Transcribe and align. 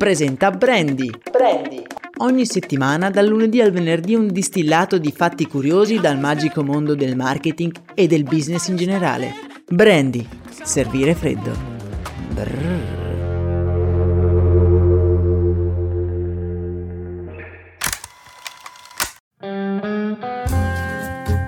presenta 0.00 0.50
Brandy. 0.50 1.10
Brandy. 1.30 1.82
Ogni 2.20 2.46
settimana, 2.46 3.10
dal 3.10 3.26
lunedì 3.26 3.60
al 3.60 3.70
venerdì, 3.70 4.14
un 4.14 4.28
distillato 4.28 4.96
di 4.96 5.12
fatti 5.12 5.46
curiosi 5.46 6.00
dal 6.00 6.18
magico 6.18 6.64
mondo 6.64 6.94
del 6.94 7.16
marketing 7.16 7.70
e 7.92 8.06
del 8.06 8.22
business 8.22 8.68
in 8.68 8.76
generale. 8.76 9.34
Brandy. 9.68 10.26
Servire 10.62 11.14
freddo. 11.14 11.52
Brrr. 12.30 12.98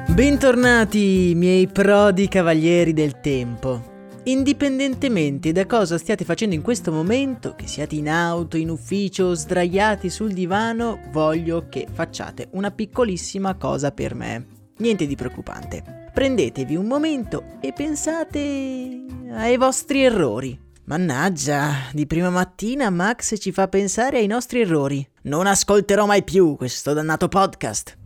Bentornati, 0.09 1.33
miei 1.35 1.69
prodi 1.69 2.29
cavalieri 2.29 2.93
del 2.93 3.19
tempo. 3.23 3.92
Indipendentemente 4.25 5.51
da 5.51 5.67
cosa 5.67 5.99
stiate 5.99 6.25
facendo 6.25 6.55
in 6.55 6.63
questo 6.63 6.93
momento, 6.93 7.57
che 7.57 7.67
siate 7.67 7.97
in 7.97 8.09
auto, 8.09 8.57
in 8.57 8.71
ufficio 8.71 9.35
sdraiati 9.35 10.11
sul 10.11 10.33
divano, 10.33 11.01
voglio 11.11 11.67
che 11.69 11.89
facciate 11.93 12.49
una 12.53 12.71
piccolissima 12.71 13.57
cosa 13.57 13.91
per 13.91 14.15
me. 14.15 14.47
Niente 14.79 15.09
di 15.09 15.17
preoccupante. 15.17 16.11
Prendetevi 16.15 16.77
un 16.77 16.87
momento 16.87 17.43
e 17.61 17.73
pensate 17.73 19.05
ai 19.33 19.57
vostri 19.57 20.05
errori. 20.05 20.57
Mannaggia, 20.85 21.73
di 21.93 22.07
prima 22.07 22.31
mattina 22.31 22.91
Max 22.91 23.41
ci 23.41 23.51
fa 23.51 23.67
pensare 23.67 24.19
ai 24.19 24.27
nostri 24.29 24.61
errori. 24.61 25.05
Non 25.23 25.49
ascolterò 25.49 26.07
mai 26.07 26.23
più 26.23 26.55
questo 26.55 26.93
dannato 26.93 27.27
podcast. 27.27 27.99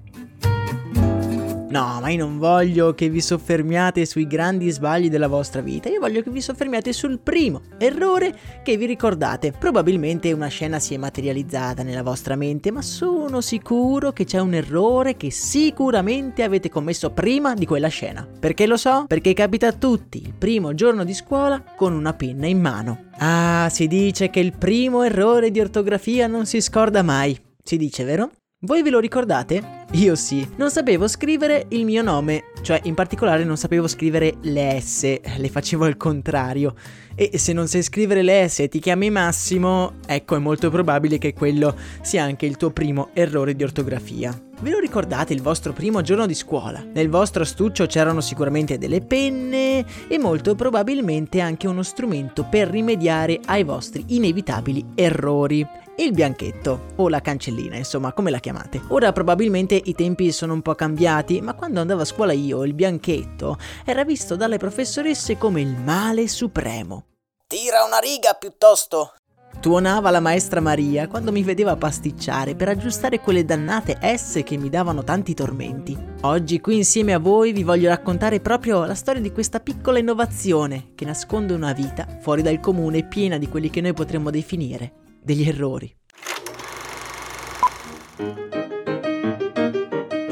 No, 1.69 1.99
ma 2.01 2.11
io 2.11 2.25
non 2.25 2.39
voglio 2.39 2.95
che 2.95 3.09
vi 3.09 3.21
soffermiate 3.21 4.07
sui 4.07 4.29
grandi 4.29 4.71
sbagli 4.71 5.11
della 5.11 5.27
vostra 5.27 5.61
vita, 5.61 5.89
io 5.89 5.99
voglio 5.99 6.23
che 6.23 6.31
vi 6.31 6.41
soffermiate 6.41 6.93
sul 6.93 7.19
primo 7.19 7.63
errore 7.79 8.39
che 8.63 8.77
vi 8.77 8.87
ricordate. 8.87 9.51
Probabilmente 9.51 10.33
una 10.33 10.47
scena 10.47 10.79
si 10.79 10.95
è 10.95 10.97
materializzata 10.97 11.83
nella 11.83 12.05
vostra 12.05 12.37
mente, 12.37 12.71
ma 12.71 12.83
sono 12.83 13.41
sicuro 13.41 14.13
che 14.13 14.25
c'è 14.25 14.39
un 14.39 14.55
errore 14.55 15.17
che 15.17 15.33
sicuramente 15.33 16.45
avete 16.45 16.69
commesso 16.69 17.11
prima 17.11 17.55
di 17.55 17.67
quella 17.67 17.89
scena. 17.89 18.27
Perché 18.39 18.67
lo 18.67 18.77
so? 18.77 19.05
Perché 19.09 19.35
capita 19.35 19.67
a 19.67 19.73
tutti 19.73 20.23
il 20.23 20.35
primo 20.35 20.73
giorno 20.73 21.03
di 21.03 21.15
scuola 21.15 21.63
con 21.77 21.93
una 21.93 22.13
penna 22.13 22.47
in 22.47 22.61
mano. 22.61 23.07
Ah, 23.19 23.69
si 23.73 23.89
dice 23.89 24.31
che 24.31 24.39
il 24.39 24.57
primo 24.57 25.03
errore 25.03 25.51
di 25.51 25.59
ortografia 25.59 26.29
non 26.29 26.47
si 26.47 26.61
scorda 26.61 27.03
mai. 27.03 27.37
Si 27.61 27.77
dice, 27.77 28.05
vero? 28.05 28.31
Voi 28.61 28.83
ve 28.83 28.91
lo 28.91 29.01
ricordate? 29.01 29.76
Io 29.93 30.17
sì. 30.17 30.47
Non 30.57 30.71
sapevo 30.71 31.07
scrivere 31.07 31.67
il 31.69 31.85
mio 31.85 32.03
nome, 32.03 32.45
cioè 32.63 32.81
in 32.85 32.95
particolare 32.95 33.45
non 33.45 33.57
sapevo 33.57 33.87
scrivere 33.87 34.35
le 34.43 34.81
S, 34.81 35.21
le 35.37 35.49
facevo 35.49 35.85
al 35.85 35.97
contrario. 35.97 36.75
E 37.15 37.39
se 37.39 37.53
non 37.53 37.69
sai 37.69 37.83
scrivere 37.83 38.23
le 38.23 38.47
S 38.49 38.61
e 38.61 38.69
ti 38.69 38.81
chiami 38.81 39.11
Massimo, 39.11 39.95
ecco 40.07 40.37
è 40.37 40.39
molto 40.39 40.71
probabile 40.71 41.19
che 41.19 41.33
quello 41.33 41.75
sia 42.03 42.25
anche 42.25 42.47
il 42.47 42.57
tuo 42.57 42.71
primo 42.71 43.11
errore 43.15 43.55
di 43.55 43.63
ortografia. 43.63 44.39
Ve 44.61 44.71
lo 44.71 44.81
ricordate 44.81 45.33
il 45.33 45.41
vostro 45.41 45.73
primo 45.73 46.03
giorno 46.03 46.27
di 46.27 46.35
scuola? 46.35 46.85
Nel 46.93 47.09
vostro 47.09 47.43
astuccio 47.43 47.87
c'erano 47.87 48.21
sicuramente 48.21 48.79
delle 48.79 49.01
penne 49.01 49.85
e 50.09 50.19
molto 50.19 50.55
probabilmente 50.55 51.41
anche 51.41 51.69
uno 51.69 51.83
strumento 51.83 52.45
per 52.45 52.69
rimediare 52.69 53.41
ai 53.47 53.65
vostri 53.65 54.05
inevitabili 54.09 54.85
errori 54.95 55.67
il 55.99 56.13
bianchetto 56.13 56.93
o 56.97 57.09
la 57.09 57.21
cancellina, 57.21 57.77
insomma, 57.77 58.13
come 58.13 58.31
la 58.31 58.39
chiamate. 58.39 58.83
Ora 58.89 59.13
probabilmente 59.13 59.81
i 59.83 59.95
tempi 59.95 60.31
sono 60.31 60.53
un 60.53 60.63
po' 60.63 60.75
cambiati, 60.75 61.41
ma 61.41 61.55
quando 61.55 61.81
andavo 61.81 62.03
a 62.03 62.07
scuola 62.07 62.33
io 62.33 62.65
il 62.65 62.75
bianchetto 62.75 63.59
era 63.85 64.05
visto 64.05 64.37
dalle 64.37 64.59
professoresse 64.59 65.39
come 65.39 65.61
il 65.61 65.75
male 65.77 66.29
supremo. 66.29 67.05
Tira 67.47 67.85
una 67.85 67.99
riga 67.99 68.35
piuttosto. 68.35 69.15
Tuonava 69.59 70.11
la 70.11 70.21
maestra 70.21 70.61
Maria 70.61 71.09
quando 71.09 71.33
mi 71.33 71.43
vedeva 71.43 71.77
pasticciare 71.77 72.55
per 72.55 72.69
aggiustare 72.69 73.21
quelle 73.21 73.45
dannate 73.45 73.99
S 74.17 74.43
che 74.45 74.59
mi 74.59 74.69
davano 74.69 75.03
tanti 75.03 75.33
tormenti. 75.33 75.97
Oggi 76.23 76.61
qui 76.61 76.77
insieme 76.77 77.15
a 77.15 77.19
voi 77.19 77.53
vi 77.53 77.63
voglio 77.63 77.89
raccontare 77.89 78.41
proprio 78.41 78.85
la 78.85 78.95
storia 78.95 79.23
di 79.23 79.33
questa 79.33 79.61
piccola 79.61 79.99
innovazione 79.99 80.93
che 80.95 81.07
nasconde 81.07 81.55
una 81.55 81.73
vita 81.73 82.07
fuori 82.21 82.43
dal 82.43 82.61
comune 82.61 83.09
piena 83.09 83.39
di 83.39 83.49
quelli 83.49 83.71
che 83.71 83.81
noi 83.81 83.95
potremmo 83.95 84.31
definire 84.31 85.05
degli 85.27 85.49
errori. 85.49 85.93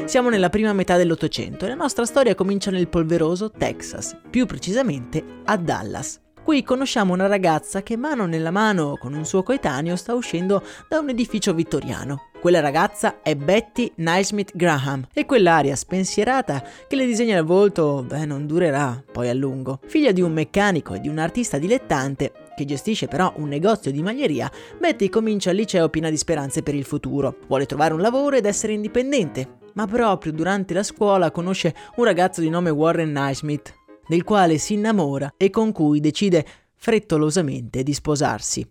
Siamo 0.05 0.29
nella 0.29 0.49
prima 0.49 0.71
metà 0.71 0.95
dell'Ottocento 0.95 1.65
e 1.65 1.67
la 1.67 1.75
nostra 1.75 2.05
storia 2.05 2.33
comincia 2.33 2.71
nel 2.71 2.87
polveroso 2.87 3.51
Texas, 3.51 4.17
più 4.29 4.45
precisamente 4.45 5.21
a 5.43 5.57
Dallas. 5.57 6.21
Qui 6.41 6.63
conosciamo 6.63 7.11
una 7.11 7.27
ragazza 7.27 7.83
che 7.83 7.97
mano 7.97 8.25
nella 8.25 8.51
mano 8.51 8.95
con 8.97 9.13
un 9.13 9.25
suo 9.25 9.43
coetaneo 9.43 9.97
sta 9.97 10.13
uscendo 10.13 10.63
da 10.87 10.99
un 10.99 11.09
edificio 11.09 11.53
vittoriano. 11.53 12.29
Quella 12.39 12.61
ragazza 12.61 13.21
è 13.21 13.35
Betty 13.35 13.91
Naismith 13.95 14.51
Graham 14.55 15.07
e 15.11 15.25
quell'aria 15.25 15.75
spensierata 15.75 16.63
che 16.87 16.95
le 16.95 17.07
disegna 17.07 17.37
il 17.37 17.43
volto, 17.43 18.05
beh, 18.07 18.25
non 18.25 18.45
durerà 18.45 19.03
poi 19.11 19.27
a 19.27 19.33
lungo. 19.33 19.79
Figlia 19.87 20.11
di 20.11 20.21
un 20.21 20.31
meccanico 20.31 20.93
e 20.93 21.01
di 21.01 21.09
un 21.09 21.17
artista 21.17 21.57
dilettante, 21.57 22.31
che 22.55 22.65
gestisce 22.65 23.07
però 23.07 23.33
un 23.37 23.47
negozio 23.47 23.91
di 23.91 24.01
maglieria, 24.01 24.51
Betty 24.79 25.09
comincia 25.09 25.51
il 25.51 25.57
liceo 25.57 25.89
piena 25.89 26.09
di 26.09 26.17
speranze 26.17 26.63
per 26.63 26.73
il 26.73 26.85
futuro. 26.85 27.37
Vuole 27.47 27.65
trovare 27.65 27.93
un 27.93 28.01
lavoro 28.01 28.35
ed 28.35 28.45
essere 28.45 28.73
indipendente. 28.73 29.59
Ma 29.73 29.85
proprio 29.85 30.31
durante 30.31 30.73
la 30.73 30.83
scuola 30.83 31.31
conosce 31.31 31.75
un 31.97 32.05
ragazzo 32.05 32.39
di 32.39 32.49
nome 32.49 32.69
Warren 32.69 33.11
Naismith, 33.11 33.73
del 34.07 34.23
quale 34.23 34.57
si 34.57 34.73
innamora 34.73 35.33
e 35.35 35.49
con 35.49 35.71
cui 35.73 35.99
decide 35.99 36.45
frettolosamente 36.75 37.83
di 37.83 37.93
sposarsi. 37.93 38.67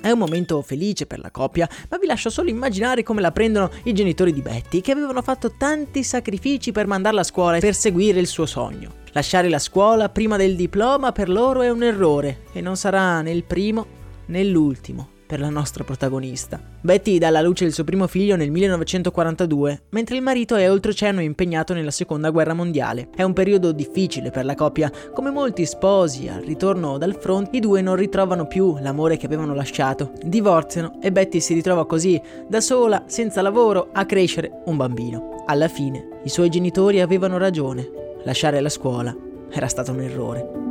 È 0.00 0.10
un 0.10 0.18
momento 0.18 0.62
felice 0.62 1.06
per 1.06 1.18
la 1.18 1.30
coppia, 1.30 1.68
ma 1.88 1.98
vi 1.98 2.06
lascio 2.06 2.30
solo 2.30 2.50
immaginare 2.50 3.02
come 3.02 3.20
la 3.20 3.32
prendono 3.32 3.70
i 3.84 3.92
genitori 3.92 4.32
di 4.32 4.42
Betty, 4.42 4.80
che 4.80 4.92
avevano 4.92 5.22
fatto 5.22 5.52
tanti 5.58 6.02
sacrifici 6.02 6.72
per 6.72 6.86
mandarla 6.86 7.20
a 7.20 7.24
scuola 7.24 7.56
e 7.56 7.60
per 7.60 7.74
seguire 7.74 8.20
il 8.20 8.26
suo 8.26 8.46
sogno. 8.46 8.92
Lasciare 9.12 9.48
la 9.48 9.58
scuola 9.58 10.08
prima 10.08 10.36
del 10.36 10.56
diploma 10.56 11.12
per 11.12 11.28
loro 11.28 11.62
è 11.62 11.70
un 11.70 11.82
errore 11.82 12.42
e 12.52 12.60
non 12.60 12.76
sarà 12.76 13.20
né 13.20 13.32
il 13.32 13.44
primo 13.44 13.86
né 14.26 14.44
l'ultimo 14.44 15.16
per 15.28 15.40
la 15.40 15.50
nostra 15.50 15.84
protagonista. 15.84 16.58
Betty 16.80 17.18
dà 17.18 17.26
alla 17.26 17.42
luce 17.42 17.66
il 17.66 17.74
suo 17.74 17.84
primo 17.84 18.06
figlio 18.06 18.34
nel 18.34 18.50
1942, 18.50 19.82
mentre 19.90 20.16
il 20.16 20.22
marito 20.22 20.56
è 20.56 20.70
oltreoceano 20.70 21.20
impegnato 21.20 21.74
nella 21.74 21.90
seconda 21.90 22.30
guerra 22.30 22.54
mondiale. 22.54 23.10
È 23.14 23.22
un 23.22 23.34
periodo 23.34 23.72
difficile 23.72 24.30
per 24.30 24.46
la 24.46 24.54
coppia, 24.54 24.90
come 25.12 25.30
molti 25.30 25.66
sposi 25.66 26.28
al 26.28 26.40
ritorno 26.40 26.96
dal 26.96 27.18
front 27.20 27.50
i 27.52 27.60
due 27.60 27.82
non 27.82 27.96
ritrovano 27.96 28.46
più 28.46 28.78
l'amore 28.80 29.18
che 29.18 29.26
avevano 29.26 29.54
lasciato, 29.54 30.12
divorziano 30.24 30.98
e 31.02 31.12
Betty 31.12 31.40
si 31.40 31.52
ritrova 31.52 31.86
così, 31.86 32.20
da 32.48 32.62
sola, 32.62 33.04
senza 33.06 33.42
lavoro, 33.42 33.90
a 33.92 34.06
crescere 34.06 34.62
un 34.64 34.78
bambino. 34.78 35.44
Alla 35.44 35.68
fine, 35.68 36.20
i 36.24 36.30
suoi 36.30 36.48
genitori 36.48 37.02
avevano 37.02 37.36
ragione, 37.36 37.86
lasciare 38.24 38.60
la 38.60 38.70
scuola 38.70 39.14
era 39.50 39.68
stato 39.68 39.92
un 39.92 40.00
errore. 40.00 40.67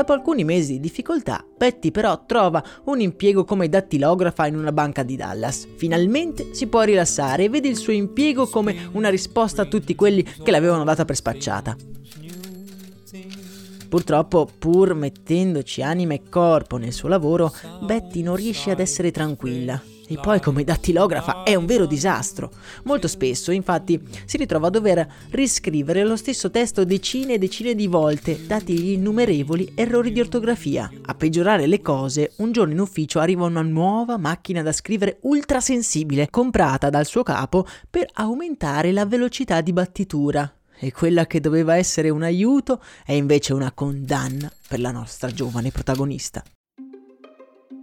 Dopo 0.00 0.14
alcuni 0.14 0.44
mesi 0.44 0.72
di 0.72 0.80
difficoltà, 0.80 1.44
Betty 1.58 1.90
però 1.90 2.24
trova 2.24 2.64
un 2.84 3.02
impiego 3.02 3.44
come 3.44 3.68
dattilografa 3.68 4.46
in 4.46 4.56
una 4.56 4.72
banca 4.72 5.02
di 5.02 5.14
Dallas. 5.14 5.68
Finalmente 5.76 6.54
si 6.54 6.68
può 6.68 6.80
rilassare 6.80 7.44
e 7.44 7.48
vede 7.50 7.68
il 7.68 7.76
suo 7.76 7.92
impiego 7.92 8.46
come 8.46 8.88
una 8.92 9.10
risposta 9.10 9.60
a 9.60 9.66
tutti 9.66 9.94
quelli 9.94 10.22
che 10.22 10.50
l'avevano 10.50 10.84
data 10.84 11.04
per 11.04 11.16
spacciata. 11.16 11.76
Purtroppo, 13.90 14.48
pur 14.58 14.94
mettendoci 14.94 15.82
anima 15.82 16.14
e 16.14 16.22
corpo 16.30 16.78
nel 16.78 16.94
suo 16.94 17.10
lavoro, 17.10 17.52
Betty 17.82 18.22
non 18.22 18.36
riesce 18.36 18.70
ad 18.70 18.80
essere 18.80 19.10
tranquilla 19.10 19.82
E 20.10 20.18
poi 20.20 20.40
come 20.40 20.64
dattilografa 20.64 21.44
è 21.44 21.54
un 21.54 21.66
vero 21.66 21.86
disastro. 21.86 22.50
Molto 22.82 23.06
spesso, 23.06 23.52
infatti, 23.52 24.02
si 24.24 24.38
ritrova 24.38 24.66
a 24.66 24.70
dover 24.70 25.06
riscrivere 25.30 26.02
lo 26.02 26.16
stesso 26.16 26.50
testo 26.50 26.84
decine 26.84 27.34
e 27.34 27.38
decine 27.38 27.76
di 27.76 27.86
volte, 27.86 28.44
dati 28.44 28.76
gli 28.76 28.90
innumerevoli 28.90 29.70
errori 29.76 30.10
di 30.10 30.18
ortografia. 30.18 30.90
A 31.02 31.14
peggiorare 31.14 31.68
le 31.68 31.80
cose, 31.80 32.32
un 32.38 32.50
giorno 32.50 32.72
in 32.72 32.80
ufficio 32.80 33.20
arriva 33.20 33.44
una 33.44 33.62
nuova 33.62 34.16
macchina 34.16 34.62
da 34.62 34.72
scrivere 34.72 35.18
ultrasensibile, 35.20 36.28
comprata 36.28 36.90
dal 36.90 37.06
suo 37.06 37.22
capo 37.22 37.64
per 37.88 38.08
aumentare 38.14 38.90
la 38.90 39.06
velocità 39.06 39.60
di 39.60 39.72
battitura. 39.72 40.52
E 40.76 40.90
quella 40.90 41.28
che 41.28 41.38
doveva 41.38 41.76
essere 41.76 42.10
un 42.10 42.24
aiuto 42.24 42.82
è 43.06 43.12
invece 43.12 43.52
una 43.52 43.70
condanna 43.70 44.50
per 44.66 44.80
la 44.80 44.90
nostra 44.90 45.30
giovane 45.30 45.70
protagonista. 45.70 46.42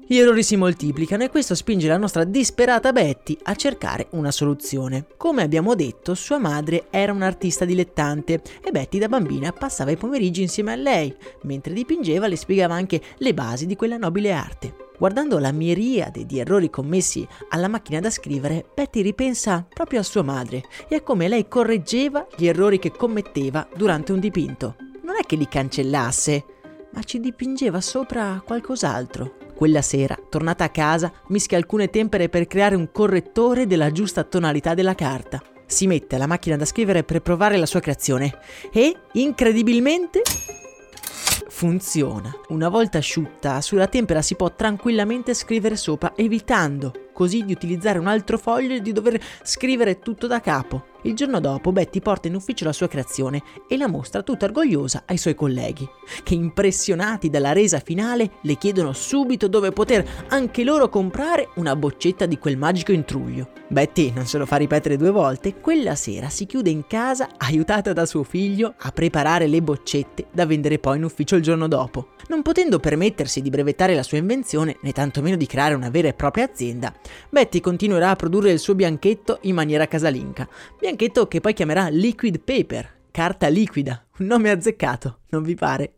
Gli 0.10 0.20
errori 0.20 0.42
si 0.42 0.56
moltiplicano 0.56 1.26
e 1.26 1.30
questo 1.30 1.54
spinge 1.54 1.90
la 1.90 1.98
nostra 1.98 2.24
disperata 2.24 2.94
Betty 2.94 3.38
a 3.44 3.56
cercare 3.56 4.08
una 4.12 4.32
soluzione. 4.32 5.06
Come 5.18 5.42
abbiamo 5.42 5.76
detto, 5.76 6.16
sua 6.16 6.38
madre 6.38 6.86
era 6.90 7.12
un'artista 7.12 7.66
dilettante 7.66 8.42
e 8.64 8.72
Betty 8.72 9.00
da 9.00 9.10
bambina 9.10 9.52
passava 9.52 9.92
i 9.92 9.98
pomeriggi 9.98 10.42
insieme 10.42 10.72
a 10.72 10.78
lei, 10.78 11.14
mentre 11.42 11.74
dipingeva 11.74 12.28
le 12.28 12.38
spiegava 12.38 12.74
anche 12.74 13.02
le 13.18 13.34
basi 13.34 13.66
di 13.66 13.76
quella 13.76 13.98
nobile 13.98 14.32
arte. 14.32 14.76
Guardando 14.98 15.40
la 15.40 15.52
miriade 15.52 16.26
di 16.26 16.40
errori 16.40 16.70
commessi 16.70 17.28
alla 17.50 17.68
macchina 17.68 18.00
da 18.00 18.10
scrivere, 18.10 18.64
Betty 18.74 19.02
ripensa 19.02 19.68
proprio 19.68 20.00
a 20.00 20.04
sua 20.04 20.24
madre 20.24 20.64
e 20.88 20.96
a 20.96 21.02
come 21.02 21.28
lei 21.28 21.50
correggeva 21.50 22.26
gli 22.38 22.48
errori 22.48 22.80
che 22.80 22.92
commetteva 22.92 23.68
durante 23.76 24.14
un 24.14 24.22
dipinto. 24.22 24.78
Non 25.04 25.18
è 25.20 25.26
che 25.26 25.36
li 25.36 25.50
cancellasse, 25.50 26.46
ma 26.94 27.04
ci 27.04 27.20
dipingeva 27.20 27.82
sopra 27.82 28.42
qualcos'altro. 28.46 29.37
Quella 29.58 29.82
sera, 29.82 30.16
tornata 30.30 30.66
a 30.66 30.70
casa, 30.70 31.12
mischia 31.30 31.58
alcune 31.58 31.90
tempere 31.90 32.30
per 32.30 32.46
creare 32.46 32.76
un 32.76 32.92
correttore 32.92 33.66
della 33.66 33.92
giusta 33.92 34.24
tonalità 34.24 34.76
della 34.76 34.94
carta. 34.94 35.42
Si 35.66 35.88
mette 35.88 36.14
alla 36.14 36.28
macchina 36.28 36.56
da 36.56 36.64
scrivere 36.64 37.04
per 37.04 37.24
provare 37.24 37.58
la 37.58 37.66
sua 37.66 37.80
creazione 37.80 38.38
e, 38.72 38.96
incredibilmente, 39.14 40.22
funziona. 41.48 42.32
Una 42.50 42.70
volta 42.70 43.00
asciutta, 43.00 43.60
sulla 43.62 43.88
tempera 43.88 44.22
si 44.22 44.36
può 44.36 44.54
tranquillamente 44.54 45.34
scrivere 45.34 45.76
sopra, 45.76 46.14
evitando 46.16 47.08
così 47.12 47.44
di 47.44 47.52
utilizzare 47.52 47.98
un 47.98 48.06
altro 48.06 48.38
foglio 48.38 48.76
e 48.76 48.82
di 48.84 48.92
dover 48.92 49.20
scrivere 49.42 49.98
tutto 49.98 50.28
da 50.28 50.40
capo. 50.40 50.86
Il 51.08 51.16
giorno 51.16 51.40
dopo 51.40 51.72
Betty 51.72 52.02
porta 52.02 52.28
in 52.28 52.36
ufficio 52.36 52.66
la 52.66 52.74
sua 52.74 52.90
creazione 52.90 53.42
e 53.70 53.78
la 53.78 53.88
mostra 53.88 54.24
tutta 54.24 54.44
orgogliosa 54.44 55.04
ai 55.06 55.16
suoi 55.16 55.36
colleghi, 55.36 55.88
che 56.22 56.34
impressionati 56.34 57.30
dalla 57.30 57.54
resa 57.54 57.80
finale 57.80 58.32
le 58.42 58.56
chiedono 58.56 58.92
subito 58.92 59.48
dove 59.48 59.72
poter 59.72 60.06
anche 60.28 60.66
loro 60.66 60.90
comprare 60.90 61.48
una 61.56 61.78
boccetta 61.78 62.26
di 62.26 62.38
quel 62.38 62.58
magico 62.58 62.92
intruglio. 62.92 63.52
Betty 63.70 64.12
non 64.12 64.26
se 64.26 64.38
lo 64.38 64.46
fa 64.46 64.58
ripetere 64.58 64.98
due 64.98 65.12
volte, 65.12 65.62
quella 65.62 65.96
sera 65.96 66.28
si 66.28 66.46
chiude 66.46 66.72
in 66.72 66.86
casa 66.88 67.30
aiutata 67.38 67.94
da 67.94 68.06
suo 68.06 68.24
figlio 68.24 68.74
a 68.78 68.92
preparare 68.92 69.48
le 69.48 69.62
boccette 69.62 70.28
da 70.34 70.46
vendere 70.46 70.78
poi 70.78 70.98
in 70.98 71.06
ufficio 71.06 71.38
il 71.38 71.42
giorno 71.42 71.70
dopo. 71.70 72.10
Non 72.28 72.42
potendo 72.42 72.80
permettersi 72.80 73.42
di 73.42 73.50
brevettare 73.50 73.96
la 73.96 74.04
sua 74.04 74.18
invenzione, 74.18 74.76
né 74.82 74.92
tantomeno 74.92 75.38
di 75.38 75.46
creare 75.46 75.74
una 75.74 75.90
vera 75.90 76.10
e 76.10 76.14
propria 76.14 76.44
azienda, 76.44 76.94
Betty 77.30 77.62
continuerà 77.62 78.10
a 78.10 78.16
produrre 78.18 78.52
il 78.52 78.60
suo 78.60 78.76
bianchetto 78.76 79.40
in 79.44 79.56
maniera 79.56 79.88
casalinga. 79.88 80.48
Bianchetto 80.78 80.96
che 81.28 81.40
poi 81.40 81.54
chiamerà 81.54 81.88
Liquid 81.88 82.40
Paper, 82.40 82.92
carta 83.12 83.48
liquida. 83.48 84.04
Un 84.18 84.26
nome 84.26 84.50
azzeccato, 84.50 85.20
non 85.30 85.44
vi 85.44 85.56
pare? 85.56 85.94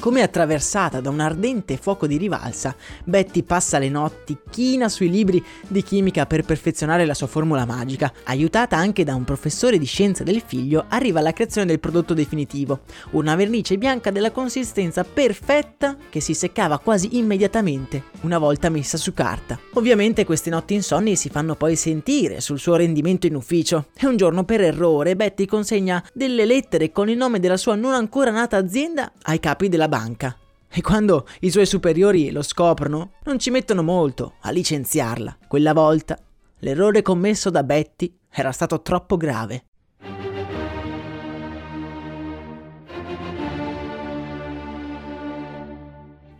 Come 0.00 0.22
attraversata 0.22 1.02
da 1.02 1.10
un 1.10 1.20
ardente 1.20 1.76
fuoco 1.76 2.06
di 2.06 2.16
rivalsa, 2.16 2.74
Betty 3.04 3.42
passa 3.42 3.78
le 3.78 3.90
notti 3.90 4.38
china 4.48 4.88
sui 4.88 5.10
libri 5.10 5.44
di 5.68 5.82
chimica 5.82 6.24
per 6.24 6.42
perfezionare 6.42 7.04
la 7.04 7.12
sua 7.12 7.26
formula 7.26 7.66
magica. 7.66 8.10
Aiutata 8.24 8.78
anche 8.78 9.04
da 9.04 9.14
un 9.14 9.24
professore 9.24 9.76
di 9.76 9.84
scienza 9.84 10.24
del 10.24 10.42
figlio, 10.44 10.86
arriva 10.88 11.18
alla 11.20 11.34
creazione 11.34 11.66
del 11.66 11.80
prodotto 11.80 12.14
definitivo, 12.14 12.80
una 13.10 13.36
vernice 13.36 13.76
bianca 13.76 14.10
della 14.10 14.30
consistenza 14.30 15.04
perfetta 15.04 15.98
che 16.08 16.20
si 16.20 16.32
seccava 16.32 16.78
quasi 16.78 17.18
immediatamente 17.18 18.04
una 18.22 18.38
volta 18.38 18.70
messa 18.70 18.96
su 18.96 19.12
carta. 19.12 19.58
Ovviamente 19.74 20.24
queste 20.24 20.48
notti 20.48 20.72
insonni 20.72 21.14
si 21.14 21.28
fanno 21.28 21.56
poi 21.56 21.76
sentire 21.76 22.40
sul 22.40 22.58
suo 22.58 22.76
rendimento 22.76 23.26
in 23.26 23.34
ufficio 23.34 23.88
e 23.98 24.06
un 24.06 24.16
giorno 24.16 24.44
per 24.44 24.62
errore 24.62 25.14
Betty 25.14 25.44
consegna 25.44 26.02
delle 26.14 26.46
lettere 26.46 26.90
con 26.90 27.10
il 27.10 27.18
nome 27.18 27.38
della 27.38 27.58
sua 27.58 27.74
non 27.74 27.92
ancora 27.92 28.30
nata 28.30 28.56
azienda 28.56 29.12
ai 29.24 29.38
capi 29.38 29.68
della 29.68 29.88
banca. 29.90 30.34
E 30.70 30.80
quando 30.80 31.26
i 31.40 31.50
suoi 31.50 31.66
superiori 31.66 32.30
lo 32.30 32.40
scoprono, 32.40 33.10
non 33.24 33.38
ci 33.38 33.50
mettono 33.50 33.82
molto 33.82 34.36
a 34.40 34.50
licenziarla. 34.50 35.36
Quella 35.46 35.74
volta 35.74 36.16
l'errore 36.60 37.02
commesso 37.02 37.50
da 37.50 37.62
Betty 37.62 38.16
era 38.30 38.52
stato 38.52 38.80
troppo 38.80 39.18
grave. 39.18 39.64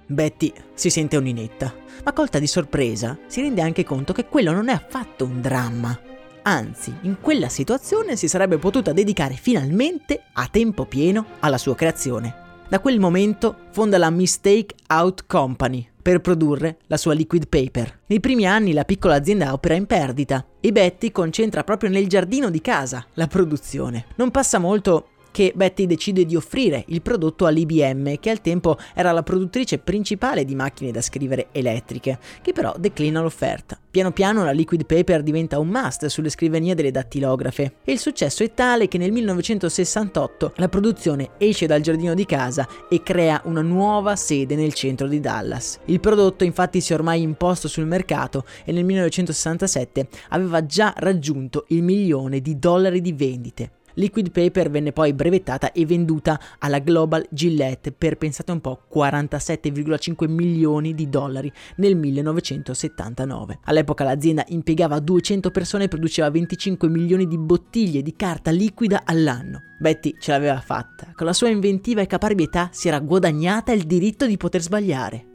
Betty 0.06 0.52
si 0.75 0.91
sente 0.91 1.17
un'inetta, 1.17 1.73
ma 2.05 2.12
colta 2.12 2.38
di 2.38 2.47
sorpresa 2.47 3.17
si 3.26 3.41
rende 3.41 3.61
anche 3.61 3.85
conto 3.85 4.12
che 4.12 4.26
quello 4.26 4.50
non 4.52 4.69
è 4.69 4.73
affatto 4.73 5.25
un 5.25 5.41
dramma. 5.41 5.99
Anzi, 6.43 6.93
in 7.02 7.20
quella 7.20 7.49
situazione 7.49 8.17
si 8.17 8.26
sarebbe 8.26 8.58
potuta 8.58 8.93
dedicare 8.93 9.35
finalmente 9.35 10.23
a 10.32 10.49
tempo 10.50 10.85
pieno 10.87 11.26
alla 11.41 11.58
sua 11.58 11.75
creazione. 11.75 12.50
Da 12.70 12.78
quel 12.78 13.00
momento 13.00 13.67
fonda 13.72 13.99
la 13.99 14.11
Mistake 14.11 14.76
Out 14.87 15.26
Company 15.26 15.84
per 16.00 16.20
produrre 16.20 16.78
la 16.87 16.96
sua 16.96 17.14
liquid 17.14 17.49
paper. 17.49 18.02
Nei 18.06 18.20
primi 18.20 18.46
anni 18.46 18.72
la 18.72 18.84
piccola 18.84 19.17
azienda 19.17 19.52
opera 19.52 19.75
in 19.75 19.87
perdita 19.87 20.46
e 20.61 20.70
Betty 20.70 21.11
concentra 21.11 21.64
proprio 21.64 21.90
nel 21.90 22.06
giardino 22.06 22.49
di 22.49 22.61
casa 22.61 23.05
la 23.14 23.26
produzione. 23.26 24.06
Non 24.14 24.31
passa 24.31 24.61
molto 24.61 25.08
che 25.30 25.52
Betty 25.54 25.86
decide 25.86 26.24
di 26.24 26.36
offrire 26.36 26.84
il 26.88 27.02
prodotto 27.02 27.46
all'IBM, 27.46 28.18
che 28.18 28.30
al 28.30 28.40
tempo 28.40 28.76
era 28.94 29.12
la 29.12 29.22
produttrice 29.22 29.78
principale 29.78 30.44
di 30.44 30.54
macchine 30.54 30.90
da 30.90 31.00
scrivere 31.00 31.48
elettriche, 31.52 32.18
che 32.42 32.52
però 32.52 32.74
declina 32.78 33.20
l'offerta. 33.20 33.78
Piano 33.90 34.12
piano 34.12 34.44
la 34.44 34.52
liquid 34.52 34.86
paper 34.86 35.22
diventa 35.22 35.58
un 35.58 35.66
must 35.68 36.06
sulle 36.06 36.30
scrivanie 36.30 36.76
delle 36.76 36.92
dattilografe 36.92 37.74
e 37.82 37.90
il 37.90 37.98
successo 37.98 38.44
è 38.44 38.54
tale 38.54 38.86
che 38.86 38.98
nel 38.98 39.10
1968 39.10 40.52
la 40.56 40.68
produzione 40.68 41.30
esce 41.38 41.66
dal 41.66 41.80
giardino 41.80 42.14
di 42.14 42.24
casa 42.24 42.68
e 42.88 43.02
crea 43.02 43.40
una 43.46 43.62
nuova 43.62 44.14
sede 44.14 44.54
nel 44.54 44.74
centro 44.74 45.08
di 45.08 45.18
Dallas. 45.18 45.80
Il 45.86 45.98
prodotto 45.98 46.44
infatti 46.44 46.80
si 46.80 46.92
è 46.92 46.94
ormai 46.94 47.22
imposto 47.22 47.66
sul 47.66 47.86
mercato 47.86 48.44
e 48.64 48.70
nel 48.70 48.84
1967 48.84 50.08
aveva 50.28 50.64
già 50.66 50.94
raggiunto 50.96 51.64
il 51.68 51.82
milione 51.82 52.40
di 52.40 52.60
dollari 52.60 53.00
di 53.00 53.12
vendite. 53.12 53.72
Liquid 54.00 54.31
Paper 54.31 54.70
venne 54.70 54.93
poi 54.93 55.12
brevettata 55.12 55.73
e 55.73 55.85
venduta 55.85 56.41
alla 56.58 56.79
Global 56.79 57.26
Gillette 57.31 57.93
per, 57.93 58.17
pensate 58.17 58.50
un 58.50 58.61
po', 58.61 58.87
47,5 58.93 60.26
milioni 60.26 60.95
di 60.95 61.11
dollari 61.11 61.52
nel 61.76 61.97
1979. 61.97 63.59
All'epoca 63.64 64.04
l'azienda 64.04 64.45
impiegava 64.49 64.99
200 64.99 65.50
persone 65.50 65.85
e 65.85 65.88
produceva 65.88 66.30
25 66.30 66.88
milioni 66.88 67.26
di 67.26 67.37
bottiglie 67.37 68.00
di 68.00 68.16
carta 68.16 68.50
liquida 68.50 69.02
all'anno. 69.04 69.64
Betty 69.78 70.16
ce 70.19 70.33
l'aveva 70.33 70.61
fatta. 70.61 71.12
Con 71.14 71.26
la 71.26 71.35
sua 71.35 71.50
inventiva 71.50 72.00
e 72.00 72.07
caparbietà 72.07 72.71
si 72.73 72.88
era 72.88 73.00
guadagnata 73.00 73.73
il 73.73 73.85
diritto 73.85 74.26
di 74.26 74.38
poter 74.38 74.62
sbagliare. 74.62 75.29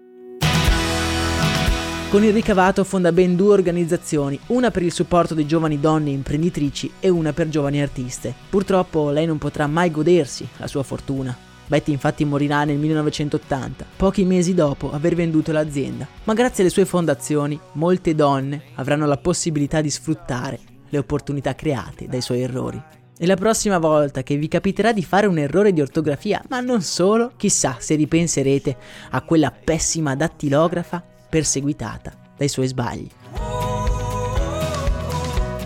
Con 2.09 2.23
il 2.23 2.31
ricavato 2.31 2.85
fonda 2.85 3.11
ben 3.11 3.35
due 3.35 3.51
organizzazioni, 3.51 4.39
una 4.47 4.71
per 4.71 4.83
il 4.83 4.91
supporto 4.93 5.33
di 5.33 5.45
giovani 5.45 5.81
donne 5.81 6.11
imprenditrici 6.11 6.91
e 6.99 7.09
una 7.09 7.33
per 7.33 7.49
giovani 7.49 7.81
artiste. 7.81 8.33
Purtroppo 8.49 9.09
lei 9.09 9.25
non 9.25 9.37
potrà 9.37 9.67
mai 9.67 9.91
godersi 9.91 10.47
la 10.57 10.67
sua 10.67 10.83
fortuna. 10.83 11.35
Betty 11.67 11.91
infatti 11.91 12.23
morirà 12.23 12.63
nel 12.63 12.77
1980, 12.77 13.85
pochi 13.97 14.23
mesi 14.23 14.53
dopo 14.53 14.93
aver 14.93 15.15
venduto 15.15 15.51
l'azienda. 15.51 16.07
Ma 16.23 16.33
grazie 16.33 16.63
alle 16.63 16.71
sue 16.71 16.85
fondazioni, 16.85 17.59
molte 17.73 18.15
donne 18.15 18.61
avranno 18.75 19.07
la 19.07 19.17
possibilità 19.17 19.81
di 19.81 19.89
sfruttare 19.89 20.59
le 20.87 20.97
opportunità 20.97 21.53
create 21.55 22.07
dai 22.07 22.21
suoi 22.21 22.43
errori. 22.43 22.81
E 23.17 23.25
la 23.25 23.35
prossima 23.35 23.79
volta 23.79 24.23
che 24.23 24.37
vi 24.37 24.47
capiterà 24.47 24.93
di 24.93 25.03
fare 25.03 25.25
un 25.25 25.37
errore 25.37 25.73
di 25.73 25.81
ortografia, 25.81 26.41
ma 26.49 26.61
non 26.61 26.81
solo, 26.81 27.31
chissà 27.35 27.77
se 27.79 27.95
ripenserete 27.95 28.77
a 29.09 29.21
quella 29.21 29.51
pessima 29.51 30.15
dattilografa 30.15 31.03
perseguitata 31.35 32.13
dai 32.37 32.47
suoi 32.47 32.67
sbagli. 32.67 33.09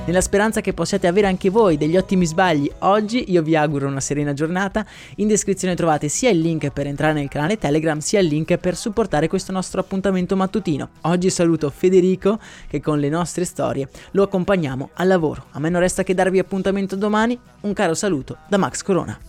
Nella 0.08 0.22
speranza 0.22 0.62
che 0.62 0.74
possiate 0.74 1.06
avere 1.06 1.28
anche 1.28 1.52
voi 1.52 1.78
degli 1.78 1.96
ottimi 1.96 2.26
sbagli 2.26 2.68
oggi, 2.80 3.26
io 3.32 3.44
vi 3.44 3.56
auguro 3.56 3.88
una 3.88 4.00
serena 4.00 4.34
giornata. 4.34 4.84
In 5.18 5.28
descrizione 5.28 5.76
trovate 5.76 6.08
sia 6.08 6.32
il 6.32 6.40
link 6.40 6.72
per 6.72 6.88
entrare 6.88 7.14
nel 7.14 7.28
canale 7.28 7.60
Telegram, 7.60 8.00
sia 8.00 8.20
il 8.20 8.26
link 8.26 8.58
per 8.58 8.76
supportare 8.76 9.28
questo 9.28 9.52
nostro 9.52 9.80
appuntamento 9.80 10.36
mattutino. 10.36 10.90
Oggi 11.02 11.30
saluto 11.30 11.70
Federico 11.70 12.40
che 12.68 12.82
con 12.82 12.98
le 12.98 13.10
nostre 13.10 13.46
storie 13.46 13.88
lo 14.12 14.24
accompagniamo 14.24 14.90
al 14.96 15.08
lavoro. 15.08 15.46
A 15.52 15.60
me 15.60 15.70
non 15.70 15.82
resta 15.82 16.02
che 16.02 16.16
darvi 16.16 16.40
appuntamento 16.40 16.96
domani. 16.96 17.40
Un 17.62 17.74
caro 17.74 17.94
saluto 17.94 18.38
da 18.48 18.58
Max 18.58 18.82
Corona. 18.82 19.29